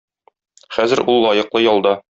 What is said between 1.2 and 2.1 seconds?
лаеклы ялда.